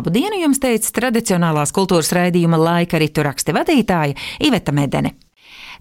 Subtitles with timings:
[0.00, 4.14] Labu dienu jums teica tradicionālās kultūras raidījuma laika ritu raksta vadītāja
[4.48, 5.10] Iveta Medene.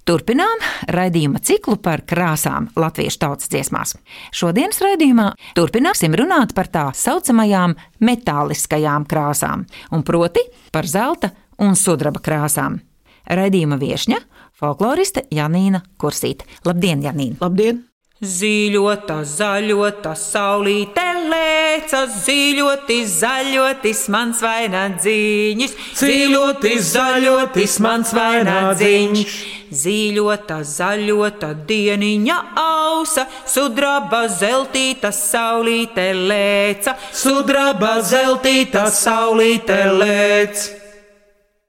[0.03, 0.59] Turpinām
[0.91, 3.95] raidījuma ciklu par krāsām latviešu tautas dziesmās.
[4.35, 9.63] Šodienas raidījumā turpināsim runāt par tā saucamajām metāliskajām krāsām,
[9.95, 10.43] un proti
[10.75, 11.31] par zelta
[11.63, 12.81] un sudraba krāsām.
[13.23, 14.19] Raidījuma viesņa-
[14.59, 16.43] folkloriste Janīna Kursīte.
[16.67, 17.39] Labdien, Janīna!
[17.39, 17.85] Labdien!
[18.19, 29.37] Zīļota, zaļota, saulīte lēca, zīļoti, zaļotis, mans vainagdziņš, Zīļotis, zaļotis, mans vainagdziņš.
[29.71, 40.78] Zīļota, zaļota, dieniņa ausa, sudraba, zeltīta, saulīte lēca, Sudraba zeltīta saulīte lēc.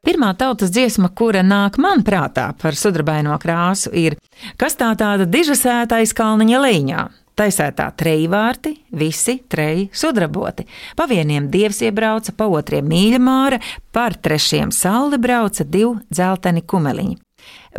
[0.01, 4.17] Pirmā tautas dziesma, kura nāk man prātā par sudrabaino krāsu, ir
[4.57, 7.03] kas tā tāda dižasētais kalniņa leņķā.
[7.41, 10.67] Taisētā trejvārti, visi treji sudraboti.
[10.97, 13.61] Pa vieniem dievs iebrauca, pa otriem mīļa māra,
[13.93, 17.17] par trešiem saule brauca divi dzelteni kumeliņi.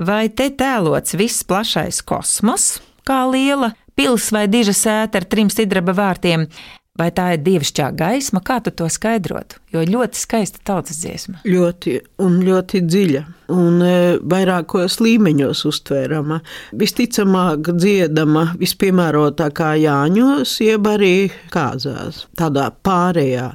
[0.02, 5.94] Vai te tēlots viss plašais kosmos, kā liela pils vai diža sēta ar trim sidraba
[5.98, 6.48] vārtiem,
[7.00, 9.62] vai tā ir dievišķā gaisma, kā tu to skaidrotu?
[9.74, 11.42] Jo ļoti skaista tautas dziesma.
[11.48, 13.24] Ļoti un ļoti dziļa.
[13.52, 13.96] Un e,
[14.32, 16.40] vairākos līmeņos uztvērama.
[16.78, 21.16] Visticamāk, dziedama vispiemērotākā Jāņos, jeb arī
[21.52, 23.50] kāzās, tādā pārējā.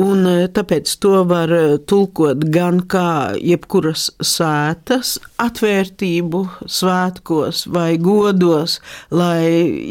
[0.00, 8.78] Un e, tāpēc to var e, tulkot gan kā jebkuras sētas atvērtību svētkos vai godos,
[9.12, 9.44] lai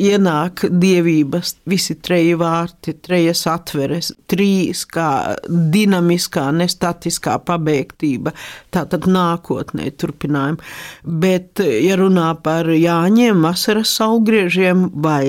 [0.10, 8.34] ienāk dievības visi treji vārti, trejas atveres, trīs kā dinamiskā, nestatiskā pabeigtība,
[8.74, 9.08] tātad
[9.44, 10.62] nākotnē turpinājumu.
[11.04, 15.26] Bet, ja runā par Jāņiem, vasaras saulgriežiem vai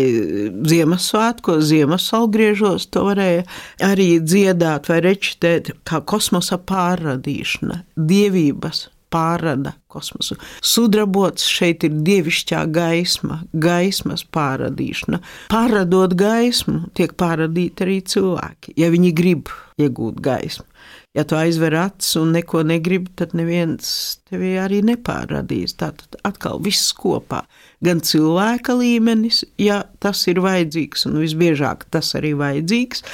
[0.65, 3.45] Ziemassvētkos, Ziemas saulgriežos, to varēja
[3.83, 10.35] arī dziedāt vai rečitēt kā kosmosa pārradīšana, dievības pārrada kosmosu.
[10.63, 15.21] Sudrabots šeit ir dievišķā gaisma, gaismas pārradīšana.
[15.53, 20.67] Pārradot gaismu, tiek pārradīti arī cilvēki, ja viņi grib iegūt gaismu.
[21.15, 23.87] Ja tu aizver acis un neko negribi, tad neviens
[24.27, 25.77] tevi arī nepārradīs.
[25.79, 27.45] Tātad atkal viss kopā.
[27.87, 33.05] Gan cilvēka līmenis, ja tas ir vajadzīgs, un visbiežāk tas arī vajadzīgs,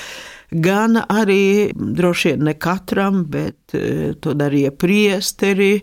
[0.65, 5.75] gan arī droši vien ne katram, bet eh, to darīja priesteri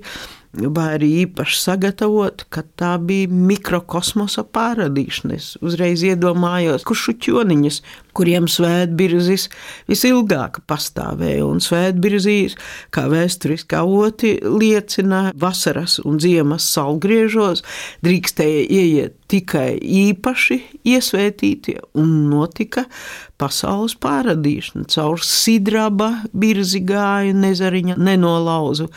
[0.53, 5.38] vai arī īpaši sagatavot, ka tā bija mikrokosmosa pārradīšana.
[5.38, 7.81] Es uzreiz iedomājos, kurš šuķoniņas,
[8.18, 9.47] kuriem svētbirzis
[9.90, 12.57] visilgāk pastāvēja, un svētbirzīs,
[12.94, 17.63] kā vēsturiskā oti liecina, vasaras un ziemas saulgriežos
[18.06, 22.88] drīkstēja ieiet tikai īpaši iesvētītie, un notika
[23.38, 24.88] pasaules pārradīšana.
[24.90, 28.88] Caur sidraba birzi gāja nezariņa nenolauzu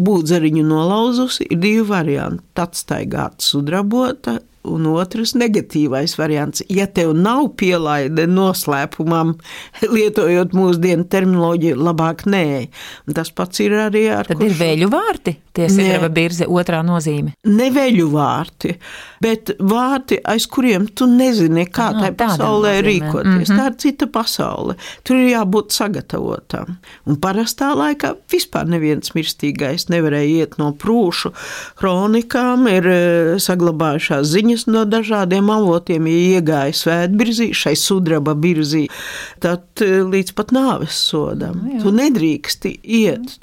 [0.00, 2.42] būdzeriņu nolauzusi, ir divi varianti.
[2.64, 6.62] Atstaigāta sudrabota un otrs negatīvais variants.
[6.72, 9.34] Ja tev nav pielaide noslēpumam,
[9.94, 12.44] lietojot mūsdienu terminoloģiju, labāk nē.
[13.14, 14.28] Tas pats ir arī ar.
[14.28, 17.34] Tad ir veļu vārti, tie sidraba birze, otrā nozīme.
[17.50, 18.74] Ne veļu vārti,
[19.22, 22.86] bet vārti, aiz kuriem tu nezini, kā Aha, tai tādā pasaulē nozīmē.
[22.88, 23.52] rīkoties.
[23.52, 23.60] Mhm.
[23.60, 24.78] Tā ir cita pasaule.
[25.04, 26.78] Tur ir jābūt sagatavotam.
[27.06, 31.34] Un parastā laikā vispār neviens mirstīgais nevarēja iet no prūšu
[31.80, 38.86] kronikām, ir eh, saglabājušās ziņas no dažādiem avotiem, ja iegāja svētbirzī, šai sudraba birzī,
[39.42, 41.60] tad eh, līdz pat nāves sodam.
[41.64, 43.36] Nu Tu nedrīksti iet.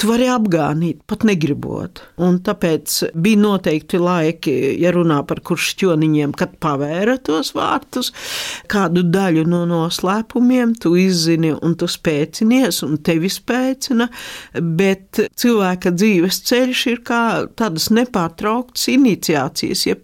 [0.00, 2.02] Tu vari apgānīt, pat negribot.
[2.24, 8.10] Un tāpēc bija noteikti laiki, ja runā par kuršķoniņiem, kad pavēra tos vārtus,
[8.70, 14.08] kādu daļu no noslēpumiem tu izzini un tu spēcinies, un tevi spēcina,
[14.54, 17.22] bet cilvēka dzīves ceļš ir kā
[17.58, 19.98] tādas nepārtrauktas iniciācijas, ja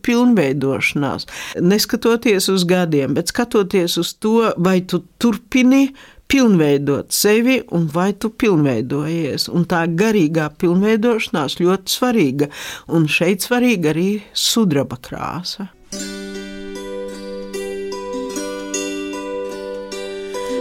[0.50, 1.26] pilnveidošanās.
[1.60, 5.94] Neskatoties uz gadiem, bet skatoties uz to, vai tu turpini
[6.30, 9.48] pilnveidot sevi un vai tu pilnveidojies.
[9.48, 12.48] Un tā garīgā pilnveidošanās ļoti svarīga.
[12.88, 15.68] Un šeit svarīga arī sudraba krāsa.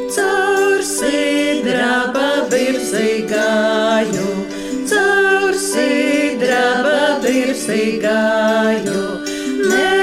[0.09, 4.30] Caur sidraba birzi gāju,
[4.89, 9.28] caur sidraba birzi gāju.
[9.69, 9.99] Nezariņa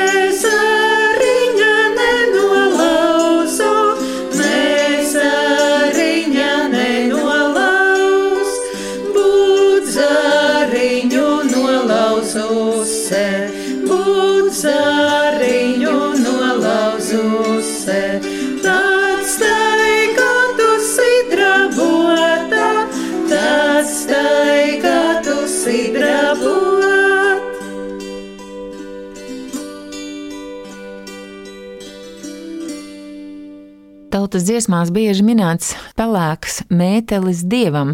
[34.26, 37.92] Tautas dziesmās bieži minēts pelēks mētelis dievam,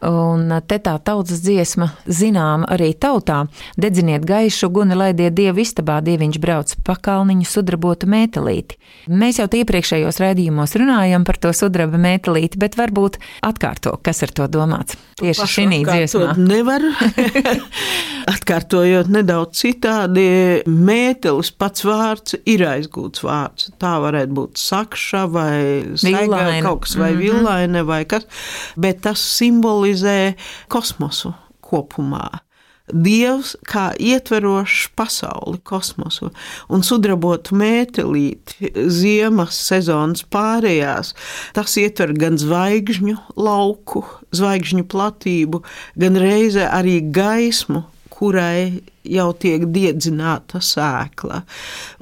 [0.00, 3.42] un te tā tautas dziesma zinām arī tautā.
[3.76, 8.78] Dedziniet gaišu guni, laidiet dievu istabā, dieviņš brauc pakalniņu sudrabotu mētelīti.
[9.12, 14.48] Mēs jau iepriekšējos raidījumos runājam par to sudraba mētelīti, bet varbūt atkārto, kas ar to
[14.48, 14.96] domāts.
[15.20, 16.32] Tieši šī dziesmā.
[16.40, 16.88] Nevar.
[18.32, 20.24] Atkārtojot nedaudz citādi,
[20.64, 23.68] mētelis pats vārds ir aizgūts vārds.
[23.76, 26.62] Tā varētu būt sakša vai Villaine.
[26.62, 27.22] kaut kas vai mm -hmm.
[27.22, 28.26] villaine vai kas,
[28.76, 30.34] bet tas simbolizē
[30.68, 32.28] kosmosu kopumā.
[32.92, 36.28] Dievs kā ietverošs pasauli, kosmosu
[36.68, 41.14] un sudrabotu mētelīti ziemas sezonas pārējās.
[41.56, 44.04] Tas ietver gan zvaigžņu lauku,
[44.36, 45.62] zvaigžņu platību,
[45.96, 51.42] gan reizē arī gaismu, kurai jau tiek diedzināta sēkla.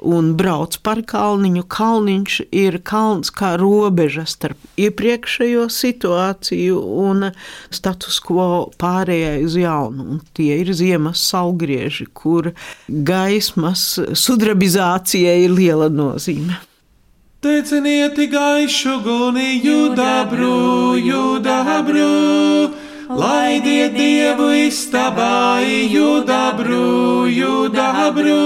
[0.03, 1.65] Un brauc par kalniņu.
[1.73, 7.29] Kalniņš ir kalns kā robeža starp iepriekšējo situāciju un
[7.73, 8.49] status quo
[8.81, 10.09] pārējai uz jaunu.
[10.15, 12.53] Un tie ir ziemas salgrieži, kur
[12.87, 13.87] gaismas
[14.25, 16.61] sudrabizācijai ir liela nozīme.
[17.43, 22.71] Teciniet gaišu guni, judabru, judabru,
[23.17, 28.39] laidiet dievu istabā, judabru, judabru.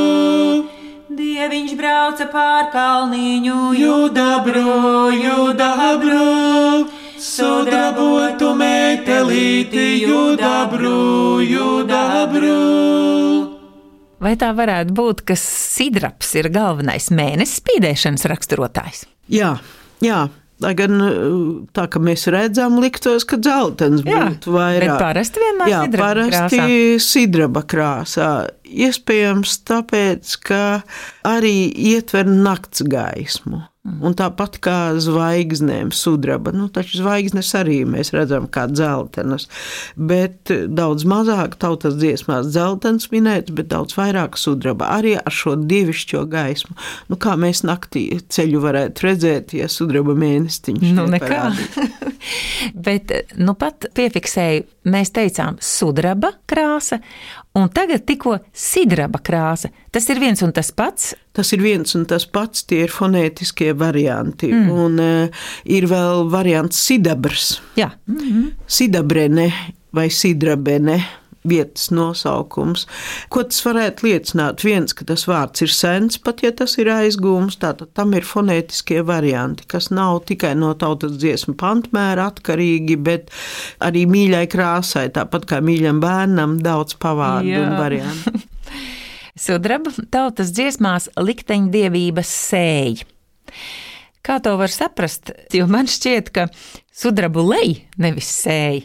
[1.18, 6.88] Dieviņš brauca pār kalniņu, Judabru, judabru,
[7.18, 12.58] sudrabotu metelīti, judabru, judabru.
[14.18, 19.06] Vai tā varētu būt, ka sidraps ir galvenais mēnesis spīdēšanas raksturotājs?
[19.30, 19.56] Jā,
[20.02, 20.26] jā.
[20.64, 21.34] Lai gan uh,
[21.70, 24.96] tā, ka mēs redzam, liktos, ka dzeltens būtu vairāk.
[24.96, 27.04] Bet parasti vienmēr Jā, sidraba parasti krāsā.
[27.06, 28.30] sidraba krāsā.
[28.68, 30.62] Iespējams, tāpēc, ka
[31.28, 33.64] arī ietver nakts gaismu.
[33.88, 34.02] Mm.
[34.04, 39.48] Un tāpat kā zvaigznēm, sudraba, nu, taču zvaigznes arī mēs redzam kā dzeltenas,
[39.96, 46.26] bet daudz mazāk tautas dziesmās dzeltens minēts, bet daudz vairāk sudraba, arī ar šo dievišķo
[46.34, 46.76] gaismu.
[47.08, 51.46] Nu, kā mēs naktī ceļu varētu redzēt, ja sudraba mēnestiņš Nu, nekā.
[52.88, 57.00] Bet, nu, pat piefiksēju, mēs teicām, sudraba krāsa,
[57.58, 59.72] un tagad tikko sidraba krāsa.
[59.94, 61.14] Tas ir viens un tas pats.
[61.36, 64.50] Tas ir viens un tas pats, tie ir fonētiskie varianti.
[64.54, 64.74] Mm.
[64.74, 67.92] Un uh, ir vēl variants sidabrs, Jā,
[68.68, 69.52] sidabrene
[69.94, 71.00] vai sidrabene.
[71.48, 72.86] Vietas nosaukums.
[73.34, 74.66] Ko tas varētu liecināt?
[74.68, 79.00] Viens, ka tas vārds ir sens, pat ja tas ir aizgūms, tātad tam ir fonētiskie
[79.08, 83.32] varianti, kas nav tikai no tautas dziesmu pantmēra atkarīgi, bet
[83.84, 87.64] arī mīļai krāsai, tāpat kā mīļam bērnam, daudz pavārdu Jā.
[87.64, 88.38] un variantu.
[89.38, 93.08] sudraba tautas dziesmās likteņdievības sēja.
[94.26, 95.32] Kā to var saprast?
[95.56, 96.48] Jo man šķiet, ka
[96.92, 98.84] sudrabu lej, nevis sēja.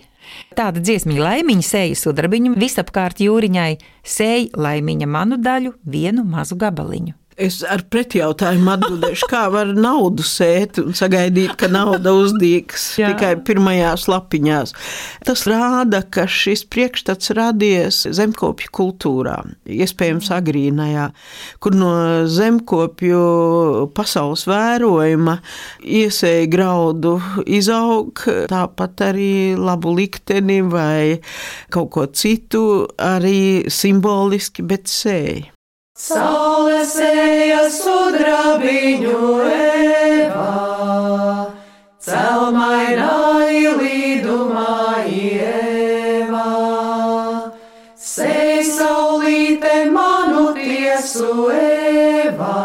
[0.58, 3.72] Tāda dziesmiņa laimiņa sēja sudrabiņu visapkārt jūriņai,
[4.04, 7.16] sēja laimiņa manu daļu, vienu mazu gabaliņu.
[7.40, 14.04] Es ar pretjautājumu atbildēšu, kā var naudu sēt un sagaidīt, ka nauda uzdīgs tikai pirmajās
[14.12, 14.74] lapiņās.
[15.24, 21.06] Tas rāda, ka šis priekšstats radies zemkopju kultūrā, iespējams agrīnajā,
[21.64, 21.94] kur no
[22.28, 23.22] zemkopju
[23.96, 25.38] pasaules vērojuma
[26.02, 27.16] iesēja graudu
[27.48, 31.16] izaug, tāpat arī labu likteni vai
[31.72, 32.62] kaut ko citu,
[33.00, 35.48] arī simboliski, bet sēja.
[35.92, 39.16] Saule sēja sudrabiņu
[39.52, 40.46] evā,
[42.00, 43.10] celmainā
[43.76, 46.46] līdumā ievā.
[47.92, 52.56] Sēj saulīte manu tiesu evā,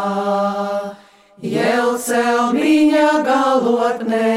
[1.44, 4.32] jēl celmiņa galotnē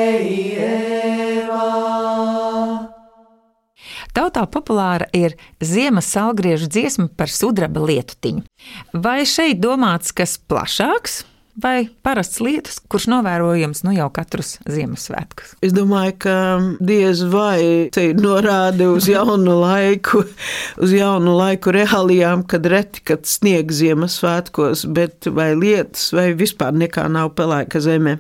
[4.12, 8.44] Tautā populāra ir ziemas salgriežu dziesma par sudraba lietutiņu.
[8.92, 11.22] Vai šeit domāts kas plašāks?
[11.62, 15.56] Vai parasts lietus, kurš novērojams nu jau katrus Ziemassvētkus?
[15.66, 16.36] Es domāju, ka
[16.82, 20.24] diez vai te ir norāde uz jaunu laiku,
[20.82, 27.06] uz jaunu laiku reālijām, kad reti, kad snieg Ziemassvētkos, bet vai lietas, vai vispār nekā
[27.14, 28.18] nav pelēka zeme.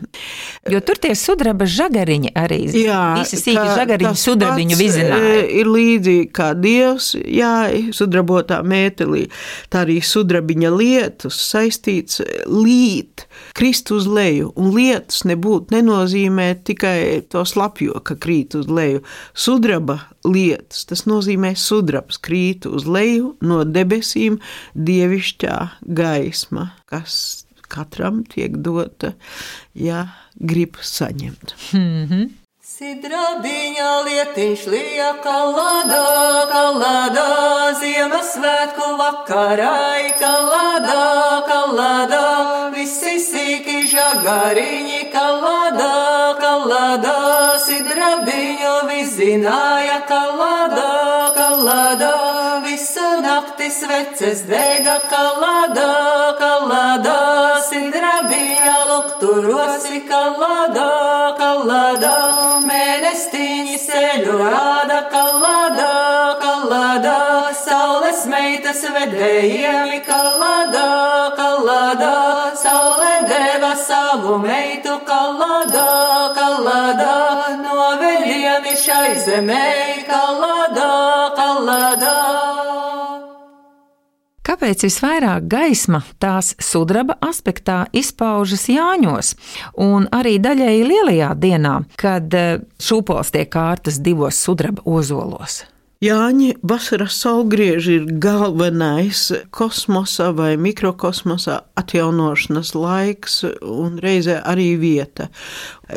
[0.69, 5.33] Jo tur tie sudraba žagariņi arī visi sīki žagariņi sudrabiņu vizināja.
[5.41, 7.55] e, Ir līdzīgi kā dievs, jā,
[7.95, 9.25] sudrabotā mētelī,
[9.74, 13.25] tā arī sudrabiņa lietus saistīts līt,
[13.57, 19.03] krist uz leju, un lietus nebūtu nenozīmē tikai to slapjo, ka krīt uz leju.
[19.33, 24.39] Sudraba lietus, tas nozīmē sudrabs krīt uz leju no debesīm
[24.75, 25.57] dievišķā
[25.97, 29.13] gaisma, kas katram tiek dota,
[29.73, 31.55] ja grib saņemt.
[31.73, 32.29] Mm -hmm.
[32.81, 36.05] Sidrabiņa lietiņš lieka lada,
[36.50, 37.25] kalada,
[37.77, 41.03] Ziemassvētku vakarai, kalada,
[41.45, 42.23] kalada,
[42.73, 45.93] visi sīki žagariņi, kalada,
[47.69, 51.11] sidrabiņu vizzināja, kalada, kalada,
[53.62, 62.15] visu nakti sveces dega, kalada, kalada, sidrabiņa lukturosi, kalada, kalada,
[62.65, 65.91] mēnestiņi ceļu rāda, kalada,
[66.41, 70.88] kalada, saules meitas vedējiem, kalada,
[71.38, 72.15] kalada,
[72.56, 77.18] saule deva savu meitu, kalada, kalada,
[77.62, 80.89] no veļiem šai zemē, kalada,
[81.38, 82.50] kalada.
[84.51, 89.29] Kāpēc visvairāk gaisma tās sudraba aspektā izpaužas Jāņos
[89.79, 95.62] un arī daļēji lielajā dienā, kad eh, šūpols tiek kārtas divos sudraba ozolos?
[96.01, 99.20] Jāņa vasaras saulgrieži ir galvenais
[99.53, 105.27] kosmosa vai mikrokosmosa atjaunošanas laiks un reizē arī vieta.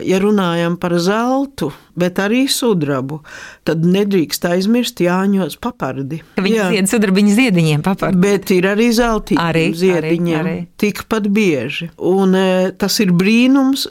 [0.04, 3.23] Ja runājam par zeltu, bet arī sudrabu,
[3.64, 6.20] tad nedrīkst aizmirst Jāņos papardi.
[6.37, 8.20] Viņa zied sudrabiņu ziediņiem papardi.
[8.26, 10.68] Bet ir arī zeltīņu Arī, ziediņiem, arī, arī.
[10.84, 11.88] tikpat bieži.
[11.96, 12.46] Un e,
[12.76, 13.88] tas ir brīnums.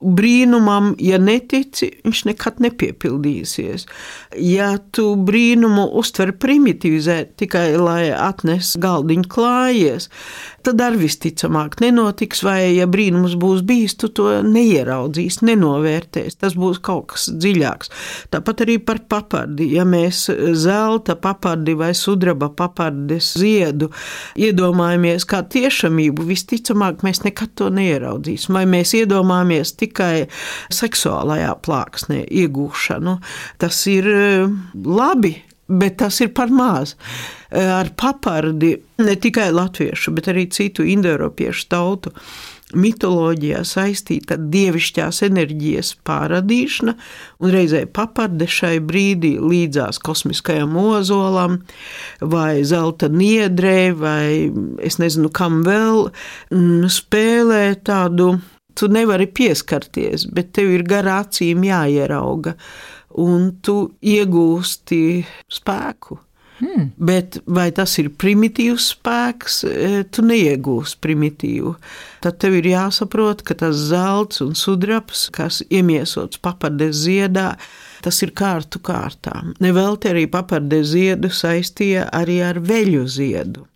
[0.00, 3.86] Brīnumam, ja netici, viņš nekad nepiepildīsies.
[4.42, 10.10] Ja tu brīnumu uztver primitīvizēt tikai lai atnes galdiņu klājies,
[10.64, 16.38] tad ar visticamāk nenotiks, vai ja brīnums būs bijis, tu to neieraudzīs, nenovērtēs.
[16.40, 17.92] Tas būs kaut kas dziļāks.
[18.34, 19.70] Tāpat arī par papardi.
[19.76, 20.26] Ja mēs
[20.60, 23.90] zelta papardi vai sudraba papardes ziedu
[24.40, 28.54] iedomājamies kā tiešamību, visticamāk mēs nekad to neieraudzīsim.
[28.56, 30.26] Vai mēs iedomājamies tikai
[30.74, 33.18] seksuālajā plāksnē iegūšanu,
[33.62, 35.36] tas ir eh, labi.
[35.68, 36.92] Bet tas ir par maz.
[37.54, 42.12] Ar papardi ne tikai latviešu, bet arī citu indoeiropiešu tautu
[42.74, 46.94] mitoloģijā saistīta dievišķās enerģijas pārradīšana,
[47.42, 51.60] un reizē paparde šai brīdī līdzās kosmiskajam ozolam,
[52.20, 54.50] vai zelta niedrē, vai
[54.84, 56.08] es nezinu, kam vēl,
[56.50, 58.34] mm, spēlē tādu.
[58.74, 62.56] Tu nevari pieskarties, bet tev ir garā acīm jāierauga,
[63.20, 65.02] un tu iegūsti
[65.52, 66.18] spēku.
[66.60, 66.92] Hmm.
[66.96, 71.74] Bet vai tas ir primitīvs spēks, e, tu neiegūsi primitīvu.
[72.22, 77.56] Tad tev ir jāsaprot, ka tas zelts un sudrabs, kas iemiesots papardes ziedā,
[78.06, 79.40] tas ir kārtu kārtā.
[79.64, 83.66] Nevelti arī papardes ziedu saistīja arī ar veļu ziedu.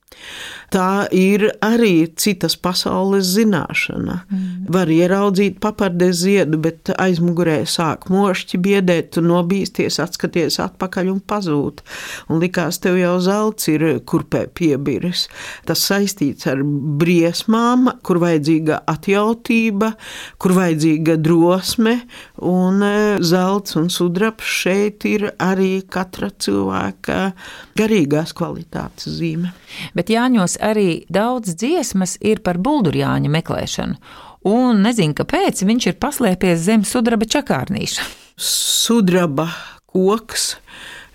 [0.68, 4.18] Tā ir arī citas pasaules zināšana.
[4.28, 4.66] Mm.
[4.74, 11.80] Var ieraudzīt papardes ziedu, bet aizmugurē sāk mošķi biedēt, nobīsties, atskaties atpakaļ un pazūd.
[12.28, 15.24] Un likās, tev jau zelts ir kurpē piebiris.
[15.68, 16.60] Tas saistīts ar
[17.00, 19.94] briesmām, kur vajadzīga atjautība,
[20.36, 21.96] kur vajadzīga drosme,
[22.44, 22.92] un e,
[23.24, 27.32] zelts un sudrabs šeit ir arī katra cilvēka
[27.78, 29.54] garīgās kvalitātes zīme.
[29.96, 33.98] Bet Jāņos arī daudz dziesmas ir par buldurjāņa meklēšanu.
[34.48, 38.06] Un nezinu, kāpēc viņš ir paslēpies zem sudraba čakārnīša.
[38.38, 39.48] Sudraba
[39.90, 40.52] koks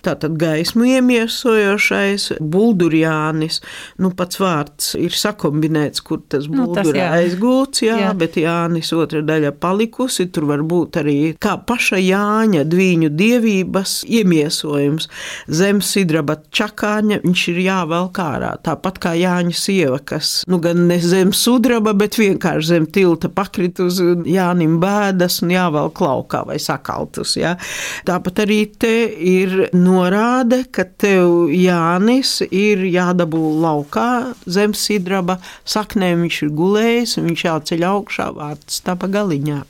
[0.04, 3.62] Tātad gaismu iemiesojošais, buldurjānis.
[4.04, 8.92] Nu, pats vārds ir sakombinēts, kur tas buldurā nu, tas, aizgūts, jā, jā, bet Jānis
[8.98, 10.26] otra daļa palikusi.
[10.34, 15.08] Tur var būt arī kā paša Jāņa dviņu dievības iemiesojums.
[15.48, 18.52] Zem sidraba čakāņa viņš ir jāvēl kārā.
[18.68, 23.80] Tāpat kā Jāņa sieva, kas nu gan ne zem sudraba, bet vienkārši zem tilta pakrit
[23.80, 27.38] uz Jānim bēdas un jāvēl klaukā vai sakaltus.
[27.40, 27.56] Jā.
[28.04, 36.26] Tāpat arī te ir no norāde, ka tev Jānis ir jādabū laukā zem sidraba saknēm,
[36.26, 39.62] viņš ir gulējis un viņš jāceļ augšā vārds tapa galiņā.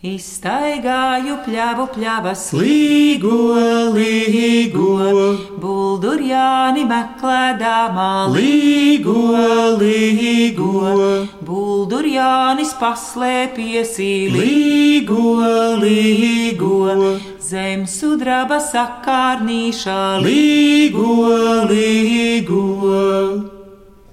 [0.00, 3.34] Iztaigāju pļāvu pļāvas, Līgo,
[3.92, 4.94] līgo,
[5.60, 9.26] buldurjāni meklēdāmā, līgo,
[9.76, 10.88] līgo,
[11.44, 14.00] buldurjānis paslēpies
[14.40, 15.36] līgo,
[15.84, 16.82] līgo,
[17.52, 21.16] zem sudraba sakārnīšā, līgo,
[21.68, 23.59] līgo.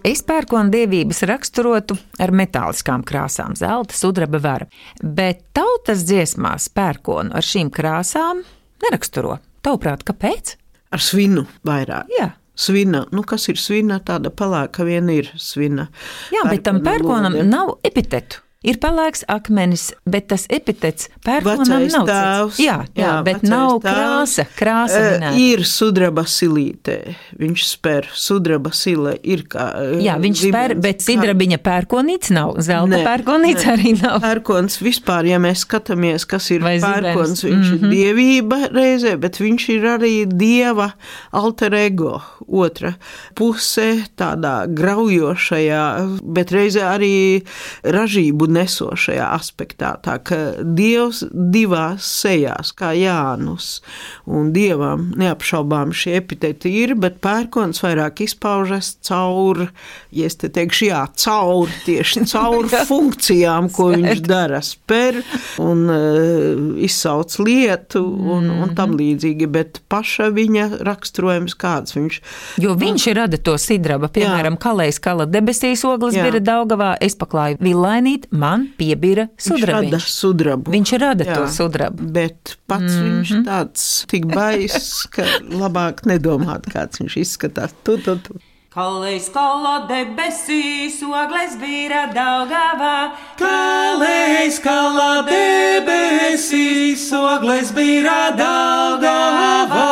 [0.08, 4.68] Es pērkonu dievības raksturotu ar metāliskām krāsām, zelta, sudraba vara,
[5.04, 8.40] bet tautas dziesmās pērkonu ar šīm krāsām
[8.86, 9.36] neraksturo.
[9.68, 10.54] Tavuprāt, kāpēc?
[10.96, 12.14] Ar svinu vairāk.
[12.16, 12.30] Jā.
[12.58, 15.90] Svina, nu kas ir svina, tāda pelēka vien ir svina.
[16.32, 18.40] Jā, bet tam Pērkona pērkonam nav epitetu.
[18.66, 22.08] Ir pelēks akmenis, bet tas epitets pērkonam nav.
[22.10, 22.58] tēvs.
[22.60, 23.94] Jā, jā, jā bet nav tēvs.
[23.94, 24.46] krāsa.
[24.58, 25.38] Krāsa minēta.
[25.38, 27.16] ir sudraba silīte.
[27.38, 29.14] Viņš spēr sudraba sile.
[29.24, 30.82] Ir kā, eh, Jā, viņš spēr, dibens.
[30.82, 32.56] bet sidrabiņa pērkonīts nav.
[32.66, 33.76] Zelta pērkonīts nē.
[33.78, 34.22] arī nav.
[34.26, 37.14] Pērkons vispār, ja mēs skatāmies, kas ir Vai zibens.
[37.14, 37.92] pērkons, viņš ir Mhm.
[37.94, 40.94] dievība reizē, bet viņš ir arī dieva
[41.32, 42.96] alter ego, otra
[43.36, 47.44] puse tādā graujošajā, bet reizē arī
[47.84, 49.94] ražību nesošajā aspektā.
[50.04, 53.82] Tā ka dievs divās sejās, kā Jānus,
[54.27, 59.68] un dievam neapšaubām šie epiteti ir, bet pērkons vairāk izpaužas caur,
[60.16, 65.22] ja es te teikšu, jā, caur tieši caur funkcijām, ko viņš dara, spēr
[65.63, 72.20] un uh, izsauc lietu un, un tam līdzīgi, bet paša viņa raksturojums kāds viņš.
[72.63, 76.27] Jo viņš ir rada to sidraba, piemēram, kalējs kala debesīs ogles Jā.
[76.27, 80.10] bira Daugavā, es paklāju villainīt, man piebira sudrabiņš.
[80.13, 80.72] sudrabu.
[80.72, 82.10] Viņš rada Jā, to sudrabu.
[82.17, 83.15] Bet pats mm -hmm.
[83.15, 87.74] viņš tāds tik baiss, ka labāk nedomāt, kāds viņš izskatās.
[87.84, 88.39] Tu, tu, tu.
[88.77, 93.15] Kalējs kala debesīs, ogles vīra Daugavā.
[93.39, 99.88] Kalējs kalā debesīs, ogles bija Daugavā.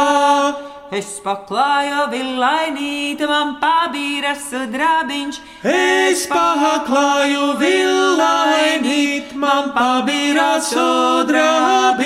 [0.93, 5.39] Es paklāju villainīt, man pabīra sudrabiņš.
[5.65, 12.05] Es paklāju villainīt, man pabīrā sudrabiņš.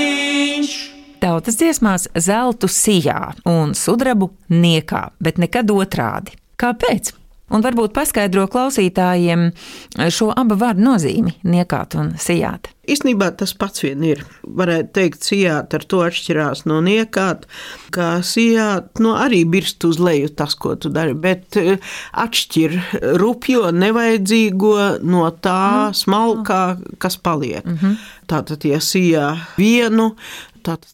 [1.19, 6.31] Tautas dziesmās zeltu sijā un sudrabu niekā, bet nekad otrādi.
[6.55, 7.18] Kāpēc?
[7.49, 9.49] Un varbūt paskaidro klausītājiem
[10.13, 12.69] šo abu vārdu nozīmi- niekāt un sijāt.
[12.89, 14.23] Īsnībā tas pats vien ir.
[14.43, 17.45] Varētu teikt, sijāt ar to atšķirās no niekāt,
[17.91, 21.77] ka sijāt nu, arī birst uz leju tas, ko tu dari, bet eh,
[22.13, 22.79] atšķir
[23.21, 27.65] rupjo nevajadzīgo no tā smalkā, kas paliek.
[27.65, 27.95] Mm -hmm.
[28.27, 30.15] Tātad, ja sijā vienu,
[30.63, 30.85] tad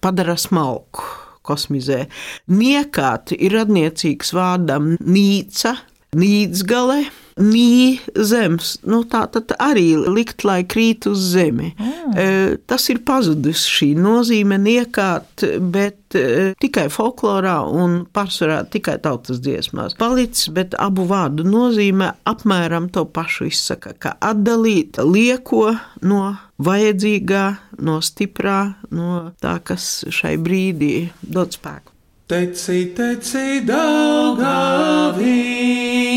[0.00, 1.02] padara smalku.
[1.44, 2.06] Kosmizē.
[2.48, 5.74] Niekāt ir radniecīgs vārdam nīca,
[6.18, 7.04] nīcgale,
[7.40, 8.76] nī zems.
[8.86, 11.72] Nu, tā tad arī likt, lai krīt uz zemi.
[11.74, 12.60] Mm.
[12.68, 19.96] Tas ir pazudis šī nozīme niekāt, bet e, tikai folklorā un pārsvarā tikai tautas dziesmās.
[19.98, 25.72] Palicis, bet abu vārdu nozīme apmēram to pašu izsaka, ka atdalīt lieko
[26.06, 27.46] no vajadzīgā,
[27.82, 28.60] no stiprā,
[28.94, 31.90] no tā, kas šai brīdī dod spēku.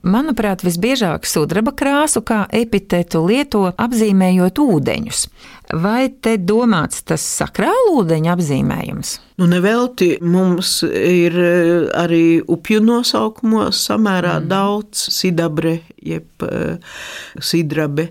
[0.00, 5.28] Manuprāt, visbiežāk sudraba krāsu kā epitetu lieto apzīmējot ūdeņus.
[5.70, 9.12] Vai te domāts tas sakrāla ūdeņa apzīmējums?
[9.40, 14.50] Nu, nevelti mums ir eh, arī upju nosaukumos samērā mm.
[14.50, 16.76] daudz sidabre, jeb uh,
[17.40, 18.10] sidrabe.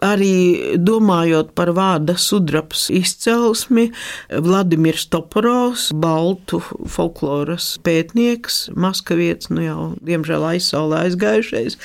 [0.00, 3.90] Arī domājot par vārda sudrabs izcelsmi,
[4.32, 11.76] Vladimirs Toporovs, baltu folkloras pētnieks, maskavietis, nu jau diemžēl aizsaulē aizgājušais,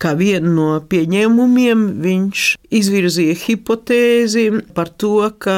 [0.00, 5.56] kā vienu no pieņēmumiem viņš izvirzīja hipotēzi par to, ka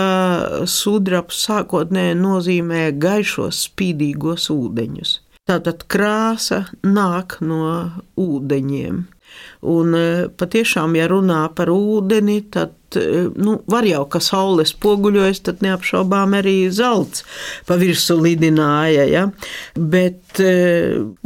[0.70, 5.18] sudrabs sākotnēji nozīmē gaišos, spīdīgos ūdeņus.
[5.48, 7.64] Tātad krāsa nāk no
[8.20, 9.02] ūdeņiem.
[9.68, 10.06] Un e,
[10.40, 16.36] patiešām, ja runā par ūdeni, tad e, nu, var jau, ka saule spoguļojas, tad neapšaubām
[16.38, 17.24] arī zelts
[17.68, 19.06] pa virsmu lidināja.
[19.10, 19.24] Ja?
[19.74, 20.54] Bet e,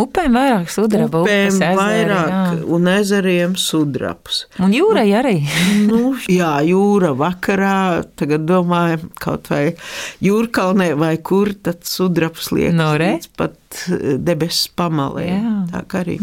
[0.00, 2.62] Upēm vairāk sudraba, upēm upes, ezeri, vairāk jā.
[2.76, 4.44] un ezeriem sudrabs.
[4.64, 5.36] Un jūrai arī.
[5.88, 9.62] Nu, jā, jūra vakarā, tagad domāju, kaut vai
[10.24, 15.28] jūrkalnē vai kur, tad sudrabs liek No līdz pat eh, debesu pamalē.
[15.28, 15.54] Jā.
[15.72, 16.18] Tā kā arī.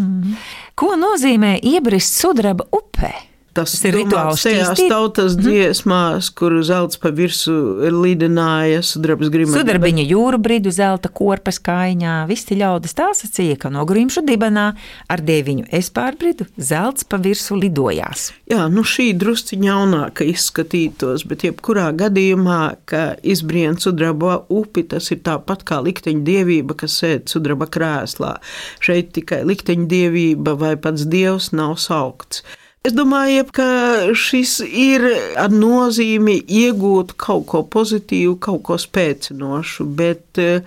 [0.78, 3.14] Ko nozīmē iebrist sudraba upē?
[3.56, 7.54] Tas Tas ir rituāls tajās tautas dziesmās, kur zelts pa virsu
[7.94, 9.54] lidināja sudrabs grima.
[9.56, 14.66] Sudrabiņa jūra bridu zelta korpas kaiņā, visi ļaudis tā sacīja, ka no grimšu dibenā
[15.08, 18.28] ar dieviņu es pārbridu, zelts pa virsu lidojās.
[18.52, 22.60] Jā, nu šī drusciņa jaunāka izskatītos, bet jebkurā gadījumā,
[22.92, 28.36] ka izbrien sudraba upi, tas ir tāpat kā likteņa dievība, kas sēž sudraba krēslā.
[28.84, 32.44] Šeit tikai likteņa dievība vai pats dievs nav saukts.
[32.86, 33.68] Es domāju, ka
[34.14, 35.08] šis ir
[35.42, 40.62] ar nozīmi iegūt kaut ko pozitīvu, kaut ko spēcinošu, bet eh,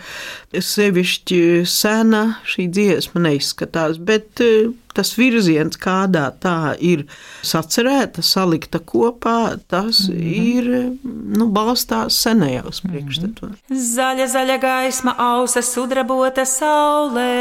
[0.51, 4.01] sevišķi sena šī dziesma neizskatās.
[4.03, 7.05] Bet eh, tas virziens, kādā tā ir
[7.47, 10.33] sacerēta, salikta kopā, tas mm -hmm.
[10.55, 10.65] ir
[11.39, 12.93] nu, balstās senajos mhm.
[12.93, 13.51] priekšstatos.
[13.51, 13.85] Mm -hmm.
[13.95, 17.35] Zaļa, zaļa gaisma, ausa sudrabota saulē.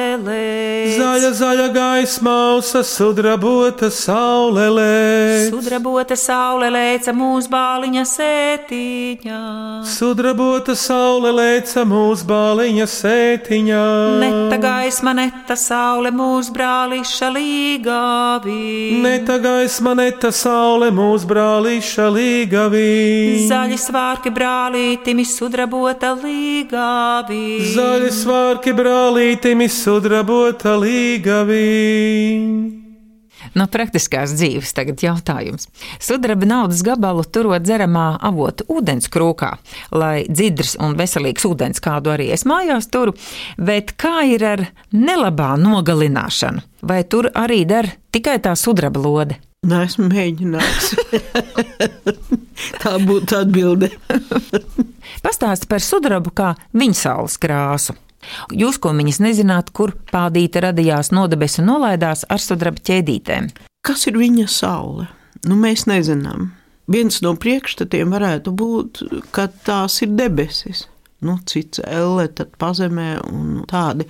[1.00, 5.50] Zaļa, zaļa gaisma, ausa sudrabota saulē.
[5.50, 9.42] Sudrabota saulē lēca mūsu bāliņa sētiņā.
[9.98, 13.86] Sudrabota saulē lēca mūsu bāliņa sētiņā.
[14.20, 19.02] Neta gaisma, neta saule mūsu brālīša līdzi līgavī.
[19.02, 23.46] Neta gaisma, neta saule, mūsu brālīša līgavī.
[23.48, 27.44] Zaļi svārki brālītimi sudrabota līgavī.
[27.76, 32.87] Zaļi svārki brālītimi sudrabota līgavī.
[33.58, 35.66] No praktiskās dzīves tagad jautājums.
[36.04, 39.56] Sudraba naudas gabalu turot dzeramā avota ūdens krūkā,
[39.98, 43.16] lai dzidrs un veselīgs ūdens kādu arī es mājās turu,
[43.58, 46.66] bet kā ir ar nelabā nogalināšanu?
[46.88, 49.40] Vai tur arī der tikai tā sudraba lode?
[49.68, 50.92] Nē, esmu mēģinājis.
[52.84, 53.90] tā būtu atbilde.
[55.26, 57.98] Pastāsti par sudrabu kā viņa saules krāsu.
[58.52, 63.52] Jūs, ko viņas nezināt, kur pādīte radījās no debesu nolaidās ar sudraba ķēdītēm.
[63.86, 65.08] Kas ir viņa saule?
[65.48, 66.52] Nu, mēs nezinām.
[66.92, 69.02] Viens no priekšstatiem varētu būt,
[69.36, 70.86] ka tās ir debesis.
[71.24, 74.08] Nu, cits elle, tad pazemē un tādi.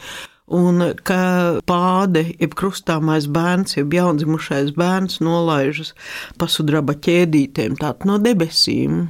[0.48, 5.92] Un ka pāde, jeb krustāmais bērns, jeb jaundzimušais bērns nolaižas
[6.40, 9.02] pa sudraba ķēdītēm, tātad no debesīm,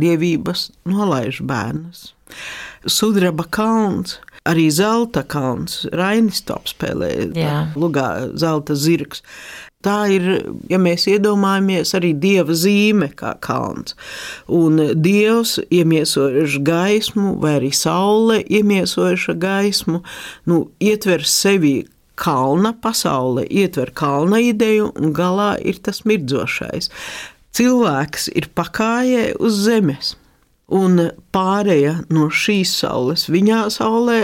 [0.00, 2.10] dievības nolaiž bērnus.
[2.86, 4.18] Sudraba kalns
[4.50, 7.30] arī zelta kalns, Rainis to apspēlēja,
[7.78, 9.24] Lugā zelta zirgs.
[9.80, 10.24] Tā ir,
[10.68, 13.94] ja mēs iedomājamies, arī dieva zīme kā kalns.
[14.52, 20.02] Un dievs iemiesojuši gaismu, vai arī saule iemiesojuša gaismu,
[20.52, 21.86] nu, ietver sevi
[22.20, 26.92] kalna pasaule, ietver kalna ideju, un galā ir tas mirdzošais.
[27.56, 30.12] Cilvēks ir pakājē uz zemes.
[30.70, 31.00] Un
[31.34, 34.20] pārēja no šīs saules viņā saulē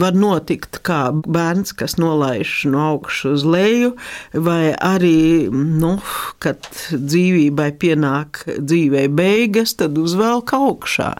[0.00, 3.92] var notikt kā bērns, kas nolaiž no augšas uz leju,
[4.32, 5.96] vai arī, nu,
[6.40, 11.12] kad dzīvībai pienāk dzīvei beigas, tad uzvelk augšā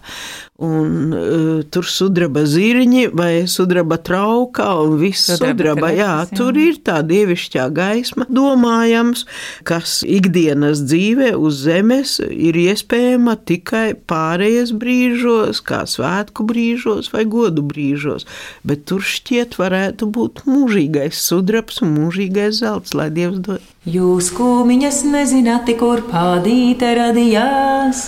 [0.59, 5.53] un uh, tur sudraba zirņi vai sudraba trauka un viss sudraba.
[5.53, 9.27] sudraba jā, jā, tur ir tā dievišķā gaisma, domājams,
[9.69, 17.65] kas ikdienas dzīvē uz zemes ir iespējama tikai pārējais brīžos, kā svētku brīžos vai godu
[17.67, 18.25] brīžos,
[18.65, 23.73] bet tur šķiet varētu būt mūžīgais sudrabs un mūžīgais zelts, lai Dievs dod.
[23.87, 28.01] Jūs kūmiņas nezināt, kur pādīte radījās.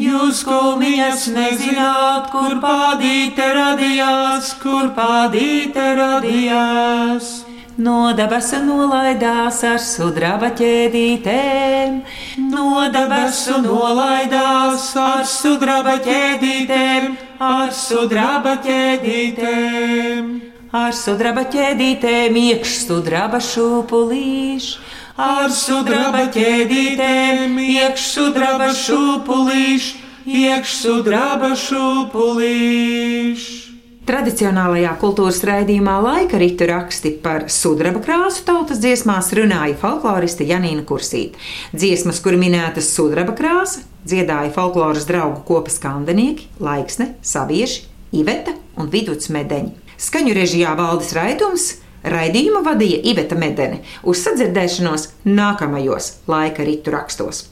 [0.00, 7.28] Jūs kūmiņas nezināt, kur pādīte radījās, kur pādīte radījās.
[7.76, 12.00] No debesu nolaidās ar sudraba ķēdītēm,
[12.48, 17.12] no debesu nolaidās ar sudraba ķēdītēm,
[17.44, 20.36] ar sudraba ķēdītēm.
[20.76, 29.94] Ar sudraba ķēdītēm iekš sudraba šūpulīši ar sudraba ķēdītēm, iekšsudraba šūpulīš,
[30.28, 33.46] iekšsudraba šūpulīš.
[34.06, 41.40] Tradicionālajā kultūras raidījumā laika ritu raksti par sudraba krāsu tautas dziesmās runāja folkloriste Janīna Kursīte.
[41.74, 49.26] Dziesmas, kur minētas sudraba krāsa, dziedāja folkloras draugu kopas kandanieki, laiksne, savieši, Iveta un Viduts
[49.34, 49.74] Medeņi.
[49.98, 51.72] Skaņu režijā valdes raidums
[52.06, 57.46] Raidījumu vadīja Iveta Medene uz sadzirdēšanos nākamajos laika ritu rakstos.